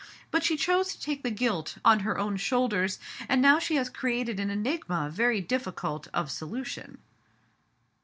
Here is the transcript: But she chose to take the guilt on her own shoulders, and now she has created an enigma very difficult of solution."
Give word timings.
But 0.31 0.43
she 0.43 0.57
chose 0.57 0.91
to 0.95 0.99
take 0.99 1.21
the 1.21 1.29
guilt 1.29 1.77
on 1.85 1.99
her 1.99 2.17
own 2.17 2.35
shoulders, 2.35 2.97
and 3.29 3.39
now 3.39 3.59
she 3.59 3.75
has 3.75 3.87
created 3.87 4.39
an 4.39 4.49
enigma 4.49 5.11
very 5.13 5.41
difficult 5.41 6.07
of 6.11 6.31
solution." 6.31 6.97